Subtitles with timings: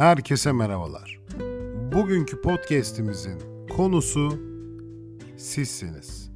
[0.00, 1.20] Herkese merhabalar.
[1.92, 4.38] Bugünkü podcast'imizin konusu
[5.36, 6.30] sizsiniz.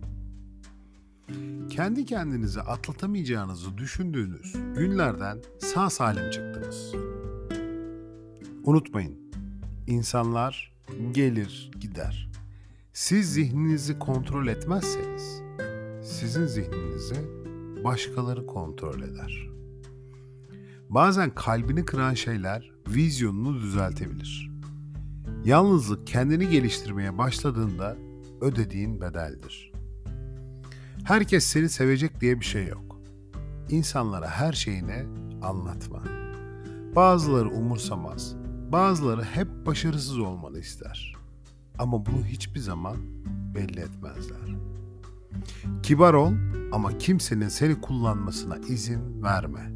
[1.71, 6.95] Kendi kendinize atlatamayacağınızı düşündüğünüz günlerden sağ salim çıktınız.
[8.65, 9.33] Unutmayın,
[9.87, 10.73] insanlar
[11.13, 12.31] gelir gider.
[12.93, 15.43] Siz zihninizi kontrol etmezseniz,
[16.03, 17.17] sizin zihninizi
[17.85, 19.54] başkaları kontrol eder.
[20.95, 24.51] Bazen kalbini kıran şeyler vizyonunu düzeltebilir.
[25.45, 27.97] Yalnızlık kendini geliştirmeye başladığında
[28.41, 29.73] ödediğin bedeldir.
[31.05, 33.01] Herkes seni sevecek diye bir şey yok.
[33.69, 35.07] İnsanlara her şeyini
[35.43, 36.03] anlatma.
[36.97, 38.37] Bazıları umursamaz,
[38.73, 41.17] bazıları hep başarısız olmanı ister.
[41.79, 42.97] Ama bunu hiçbir zaman
[43.55, 44.57] belli etmezler.
[45.83, 46.33] Kibar ol
[46.73, 49.74] ama kimsenin seni kullanmasına izin verme.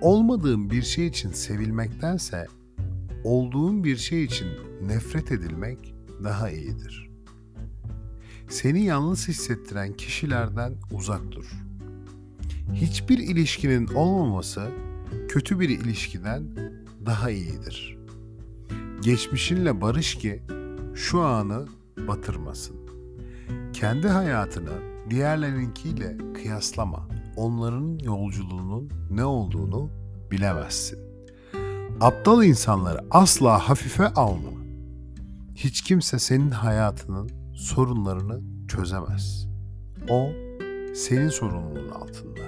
[0.00, 2.46] Olmadığın bir şey için sevilmektense
[3.24, 4.48] olduğun bir şey için
[4.82, 7.10] nefret edilmek daha iyidir.
[8.48, 11.50] Seni yalnız hissettiren kişilerden uzak dur.
[12.74, 14.70] Hiçbir ilişkinin olmaması
[15.28, 16.44] kötü bir ilişkiden
[17.06, 17.98] daha iyidir.
[19.02, 20.42] Geçmişinle barış ki
[20.94, 21.66] şu anı
[22.08, 22.76] batırmasın.
[23.72, 24.72] Kendi hayatını
[25.10, 27.17] diğerlerinkiyle kıyaslama.
[27.38, 29.90] Onların yolculuğunun ne olduğunu
[30.30, 30.98] bilemezsin.
[32.00, 34.50] Aptal insanları asla hafife alma.
[35.54, 39.48] Hiç kimse senin hayatının sorunlarını çözemez.
[40.10, 40.28] O
[40.94, 42.44] senin sorumluluğun altında.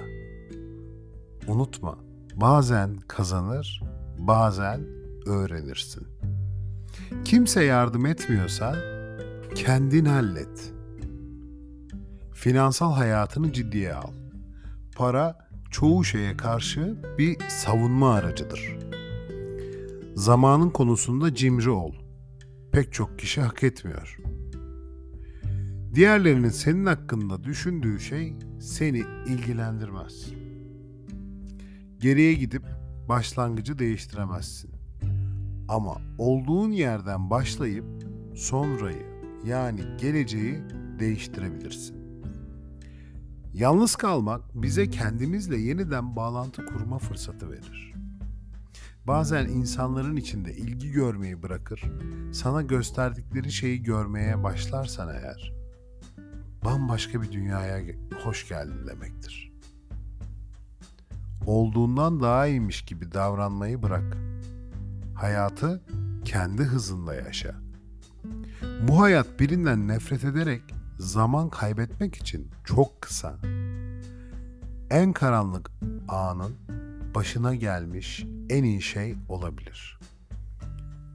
[1.47, 1.97] Unutma,
[2.35, 3.83] bazen kazanır,
[4.19, 4.81] bazen
[5.25, 6.07] öğrenirsin.
[7.25, 8.75] Kimse yardım etmiyorsa
[9.55, 10.73] kendin hallet.
[12.33, 14.20] Finansal hayatını ciddiye al.
[14.95, 18.77] Para çoğu şeye karşı bir savunma aracıdır.
[20.15, 21.93] Zamanın konusunda cimri ol.
[22.71, 24.17] Pek çok kişi hak etmiyor.
[25.95, 30.31] Diğerlerinin senin hakkında düşündüğü şey seni ilgilendirmez.
[31.99, 32.63] Geriye gidip
[33.09, 34.71] başlangıcı değiştiremezsin.
[35.67, 37.85] Ama olduğun yerden başlayıp
[38.35, 39.05] sonrayı
[39.45, 40.59] yani geleceği
[40.99, 42.00] değiştirebilirsin.
[43.53, 47.93] Yalnız kalmak bize kendimizle yeniden bağlantı kurma fırsatı verir.
[49.07, 51.83] Bazen insanların içinde ilgi görmeyi bırakır,
[52.33, 55.53] sana gösterdikleri şeyi görmeye başlarsan eğer,
[56.65, 59.51] bambaşka bir dünyaya hoş geldin demektir.
[61.45, 64.17] Olduğundan daha iyiymiş gibi davranmayı bırak.
[65.15, 65.81] Hayatı
[66.25, 67.55] kendi hızında yaşa.
[68.87, 70.61] Bu hayat birinden nefret ederek
[71.01, 73.37] zaman kaybetmek için çok kısa.
[74.89, 75.71] En karanlık
[76.07, 76.55] anın
[77.15, 79.99] başına gelmiş en iyi şey olabilir.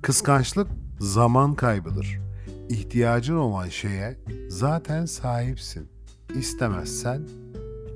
[0.03, 2.21] Kıskançlık zaman kaybıdır.
[2.69, 5.89] İhtiyacın olan şeye zaten sahipsin.
[6.35, 7.23] İstemezsen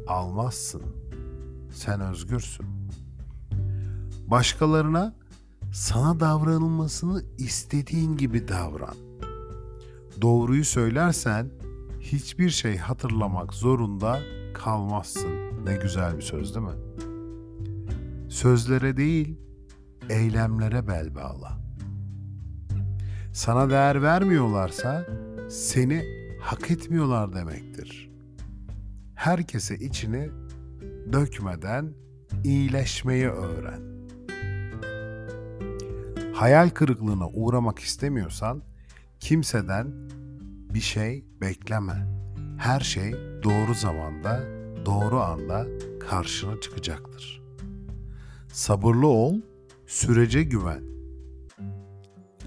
[0.08, 0.82] almazsın.
[1.72, 2.66] Sen özgürsün.
[4.26, 5.14] Başkalarına
[5.72, 8.96] sana davranılmasını istediğin gibi davran.
[10.22, 11.50] Doğruyu söylersen
[12.12, 14.20] hiçbir şey hatırlamak zorunda
[14.54, 15.64] kalmazsın.
[15.64, 16.72] Ne güzel bir söz değil mi?
[18.30, 19.36] Sözlere değil,
[20.08, 21.60] eylemlere bel bağla.
[23.32, 25.06] Sana değer vermiyorlarsa
[25.50, 26.04] seni
[26.40, 28.10] hak etmiyorlar demektir.
[29.14, 30.30] Herkese içini
[31.12, 31.92] dökmeden
[32.44, 33.80] iyileşmeyi öğren.
[36.34, 38.62] Hayal kırıklığına uğramak istemiyorsan
[39.20, 39.86] kimseden
[40.74, 42.06] bir şey bekleme.
[42.58, 44.40] Her şey doğru zamanda,
[44.86, 45.66] doğru anda
[46.00, 47.42] karşına çıkacaktır.
[48.52, 49.34] Sabırlı ol,
[49.86, 50.82] sürece güven.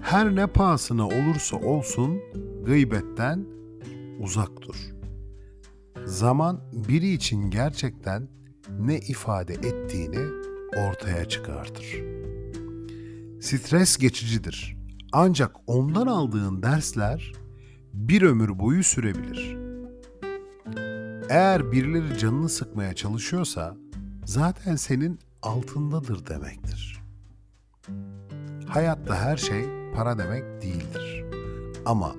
[0.02, 2.20] Her ne pahasına olursa olsun
[2.66, 3.46] gıybetten
[4.20, 4.76] uzak dur.
[6.04, 8.28] Zaman biri için gerçekten
[8.80, 10.26] ne ifade ettiğini
[10.76, 12.02] ortaya çıkartır.
[13.40, 14.76] Stres geçicidir.
[15.12, 17.32] Ancak ondan aldığın dersler
[17.94, 19.56] bir ömür boyu sürebilir.
[21.30, 23.76] Eğer birileri canını sıkmaya çalışıyorsa
[24.24, 27.00] zaten senin altındadır demektir.
[28.66, 29.64] Hayatta her şey
[29.96, 31.24] para demek değildir.
[31.84, 32.14] Ama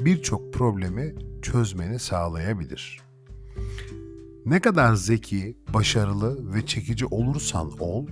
[0.00, 3.00] birçok problemi çözmeni sağlayabilir.
[4.46, 8.06] Ne kadar zeki, başarılı ve çekici olursan ol,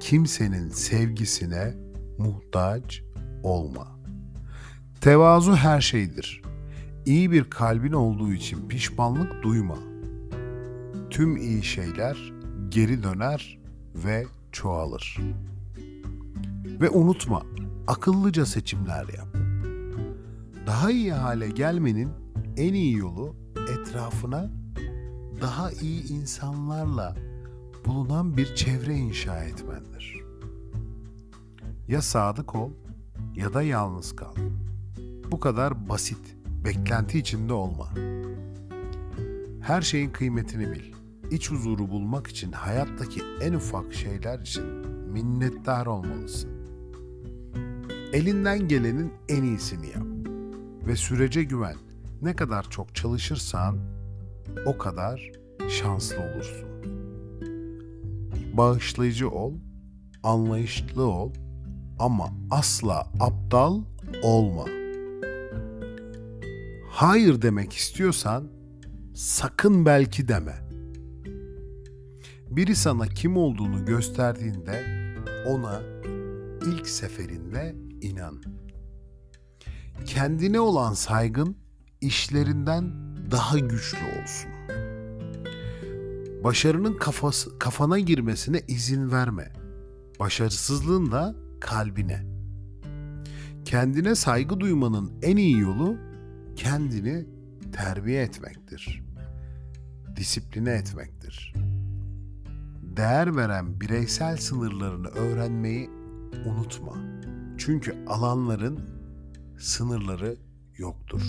[0.00, 1.74] kimsenin sevgisine
[2.18, 3.02] muhtaç
[3.42, 3.98] olma.
[5.04, 6.42] Tevazu her şeydir.
[7.06, 9.78] İyi bir kalbin olduğu için pişmanlık duyma.
[11.10, 12.32] Tüm iyi şeyler
[12.68, 13.58] geri döner
[13.94, 15.20] ve çoğalır.
[16.80, 17.42] Ve unutma,
[17.86, 19.28] akıllıca seçimler yap.
[20.66, 22.10] Daha iyi hale gelmenin
[22.56, 24.50] en iyi yolu etrafına
[25.42, 27.16] daha iyi insanlarla
[27.86, 30.20] bulunan bir çevre inşa etmendir.
[31.88, 32.70] Ya sadık ol
[33.36, 34.34] ya da yalnız kal.
[35.34, 37.88] Bu kadar basit, beklenti içinde olma.
[39.60, 40.92] Her şeyin kıymetini bil.
[41.30, 44.64] İç huzuru bulmak için hayattaki en ufak şeyler için
[45.12, 46.50] minnettar olmalısın.
[48.12, 50.06] Elinden gelenin en iyisini yap
[50.86, 51.76] ve sürece güven.
[52.22, 53.78] Ne kadar çok çalışırsan
[54.66, 55.32] o kadar
[55.68, 56.68] şanslı olursun.
[58.52, 59.52] Bağışlayıcı ol,
[60.22, 61.32] anlayışlı ol
[61.98, 63.82] ama asla aptal
[64.22, 64.83] olma.
[66.94, 68.48] Hayır demek istiyorsan
[69.14, 70.54] sakın belki deme.
[72.50, 74.84] Biri sana kim olduğunu gösterdiğinde
[75.46, 75.82] ona
[76.66, 78.42] ilk seferinde inan.
[80.06, 81.56] Kendine olan saygın
[82.00, 82.92] işlerinden
[83.30, 84.50] daha güçlü olsun.
[86.44, 89.52] Başarının kafası, kafana girmesine izin verme.
[90.20, 92.26] Başarısızlığın da kalbine.
[93.64, 96.13] Kendine saygı duymanın en iyi yolu
[96.56, 97.26] kendini
[97.72, 99.02] terbiye etmektir.
[100.16, 101.54] Disipline etmektir.
[102.96, 105.90] Değer veren bireysel sınırlarını öğrenmeyi
[106.46, 106.92] unutma.
[107.58, 108.80] Çünkü alanların
[109.58, 110.36] sınırları
[110.76, 111.22] yoktur.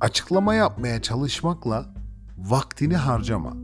[0.00, 1.94] Açıklama yapmaya çalışmakla
[2.38, 3.56] vaktini harcama.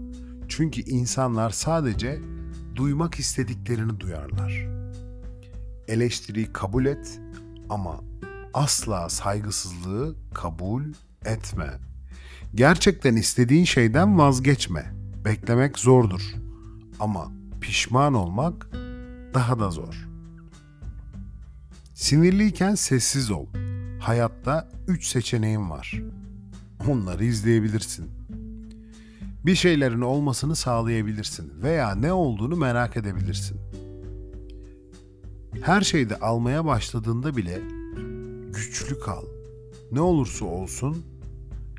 [0.49, 2.21] Çünkü insanlar sadece
[2.77, 4.69] duymak istediklerini duyarlar.
[5.89, 7.21] Eleştiriyi kabul et
[7.69, 8.01] ama
[8.55, 10.83] asla saygısızlığı kabul
[11.25, 11.71] etme.
[12.55, 14.93] Gerçekten istediğin şeyden vazgeçme.
[15.25, 16.35] Beklemek zordur
[17.01, 18.69] ama pişman olmak
[19.35, 20.09] daha da zor.
[21.95, 23.47] Sinirliyken sessiz ol.
[24.01, 26.03] Hayatta üç seçeneğin var.
[26.89, 28.11] Onları izleyebilirsin.
[29.47, 33.61] Bir şeylerin olmasını sağlayabilirsin veya ne olduğunu merak edebilirsin.
[35.63, 37.82] Her şeyde almaya başladığında bile
[38.73, 39.25] güçlü kal.
[39.93, 41.05] Ne olursa olsun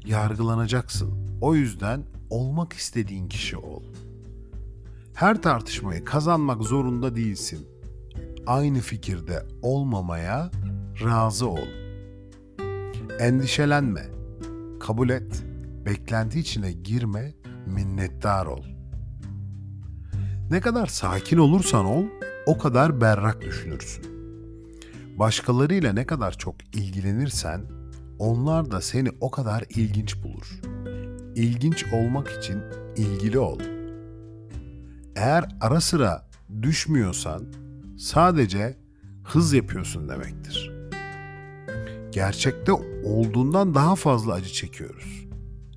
[0.06, 1.38] yargılanacaksın.
[1.42, 3.84] O yüzden olmak istediğin kişi ol.
[5.14, 7.68] Her tartışmayı kazanmak zorunda değilsin.
[8.48, 10.52] Aynı fikirde olmamaya
[11.04, 11.68] razı ol.
[13.20, 14.06] Endişelenme.
[14.80, 15.44] Kabul et.
[15.86, 17.34] Beklenti içine girme,
[17.66, 18.64] minnettar ol.
[20.50, 22.04] Ne kadar sakin olursan ol,
[22.46, 24.13] o kadar berrak düşünürsün.
[25.20, 27.62] Başkalarıyla ne kadar çok ilgilenirsen,
[28.20, 30.62] onlar da seni o kadar ilginç bulur.
[31.36, 32.62] İlginç olmak için
[32.98, 33.60] ilgili ol.
[35.16, 36.28] Eğer ara sıra
[36.62, 37.44] düşmüyorsan
[37.98, 38.78] sadece
[39.24, 40.72] hız yapıyorsun demektir.
[42.12, 42.72] Gerçekte
[43.04, 45.28] olduğundan daha fazla acı çekiyoruz.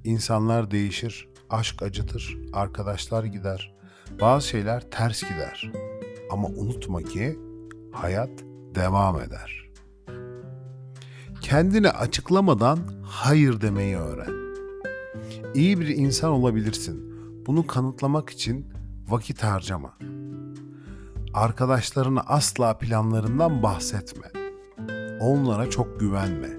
[0.05, 3.75] İnsanlar değişir, aşk acıtır, arkadaşlar gider,
[4.21, 5.73] bazı şeyler ters gider.
[6.31, 7.39] Ama unutma ki
[7.93, 8.31] hayat
[8.77, 9.71] devam eder.
[11.41, 14.47] Kendini açıklamadan hayır demeyi öğren.
[15.55, 17.17] İyi bir insan olabilirsin.
[17.47, 18.73] Bunu kanıtlamak için
[19.09, 19.99] vakit harcama.
[21.35, 24.27] Arkadaşlarına asla planlarından bahsetme.
[25.21, 26.51] Onlara çok güvenme.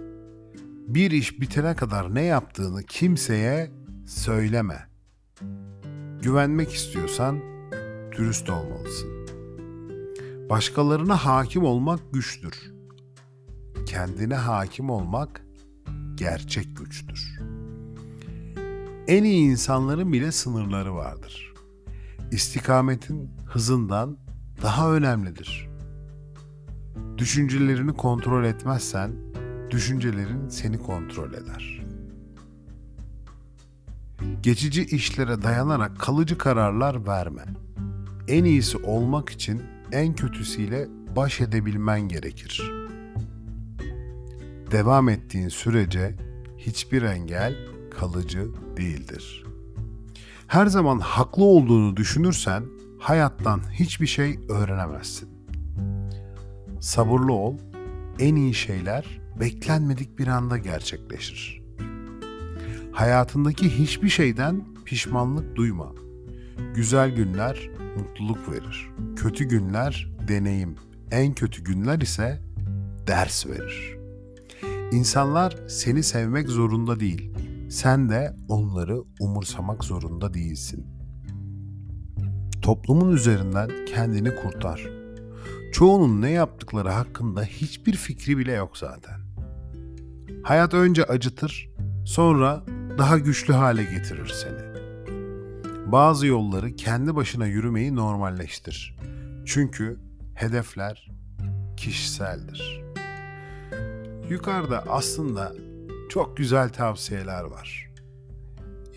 [0.88, 3.72] Bir iş bitene kadar ne yaptığını kimseye
[4.08, 4.90] söyleme.
[6.22, 7.40] Güvenmek istiyorsan
[8.12, 9.17] dürüst olmalısın.
[10.50, 12.74] Başkalarına hakim olmak güçtür.
[13.86, 15.42] Kendine hakim olmak
[16.16, 17.40] gerçek güçtür.
[19.08, 21.54] En iyi insanların bile sınırları vardır.
[22.32, 24.18] İstikametin hızından
[24.62, 25.70] daha önemlidir.
[27.18, 29.12] Düşüncelerini kontrol etmezsen
[29.72, 31.82] düşüncelerin seni kontrol eder.
[34.42, 37.46] Geçici işlere dayanarak kalıcı kararlar verme.
[38.28, 42.72] En iyisi olmak için en kötüsüyle baş edebilmen gerekir.
[44.72, 46.16] Devam ettiğin sürece
[46.58, 47.56] hiçbir engel
[48.00, 49.44] kalıcı değildir.
[50.48, 52.64] Her zaman haklı olduğunu düşünürsen
[53.00, 55.30] hayattan hiçbir şey öğrenemezsin.
[56.80, 57.58] Sabırlı ol,
[58.20, 61.62] en iyi şeyler beklenmedik bir anda gerçekleşir.
[62.92, 65.94] Hayatındaki hiçbir şeyden pişmanlık duyma.
[66.76, 68.90] Güzel günler mutluluk verir.
[69.16, 70.76] Kötü günler deneyim.
[71.12, 72.42] En kötü günler ise
[73.08, 73.98] ders verir.
[74.92, 77.32] İnsanlar seni sevmek zorunda değil.
[77.70, 80.88] Sen de onları umursamak zorunda değilsin.
[82.62, 84.90] Toplumun üzerinden kendini kurtar.
[85.74, 89.20] çoğunun ne yaptıkları hakkında hiçbir fikri bile yok zaten.
[90.44, 91.70] Hayat önce acıtır,
[92.06, 92.64] sonra
[92.98, 94.67] daha güçlü hale getirir seni.
[95.92, 98.98] Bazı yolları kendi başına yürümeyi normalleştir.
[99.46, 100.00] Çünkü
[100.36, 101.12] hedefler
[101.78, 102.84] kişiseldir.
[104.30, 105.54] Yukarıda aslında
[106.10, 107.92] çok güzel tavsiyeler var.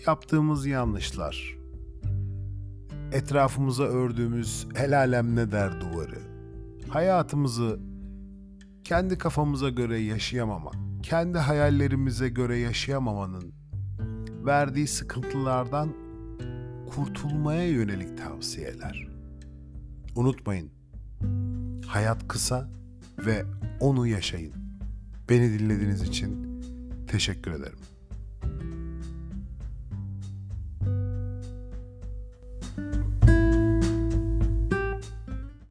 [0.07, 1.57] Yaptığımız yanlışlar,
[3.11, 6.19] etrafımıza ördüğümüz el alem ne der duvarı,
[6.89, 7.79] hayatımızı
[8.83, 10.71] kendi kafamıza göre yaşayamama,
[11.03, 13.53] kendi hayallerimize göre yaşayamamanın
[14.45, 16.00] verdiği sıkıntılardan
[16.95, 19.07] kurtulmaya yönelik tavsiyeler.
[20.15, 20.71] Unutmayın,
[21.87, 22.69] hayat kısa
[23.25, 23.43] ve
[23.79, 24.53] onu yaşayın.
[25.29, 26.61] Beni dinlediğiniz için
[27.07, 27.77] teşekkür ederim.